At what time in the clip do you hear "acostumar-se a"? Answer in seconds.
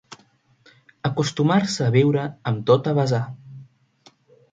1.09-1.89